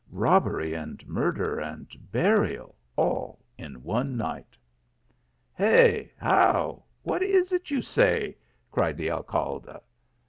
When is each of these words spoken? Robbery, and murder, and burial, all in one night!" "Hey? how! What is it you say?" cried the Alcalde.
Robbery, 0.09 0.73
and 0.73 1.07
murder, 1.07 1.59
and 1.59 1.87
burial, 2.11 2.75
all 2.95 3.43
in 3.55 3.83
one 3.83 4.17
night!" 4.17 4.57
"Hey? 5.53 6.11
how! 6.17 6.85
What 7.03 7.21
is 7.21 7.53
it 7.53 7.69
you 7.69 7.83
say?" 7.83 8.35
cried 8.71 8.97
the 8.97 9.11
Alcalde. 9.11 9.77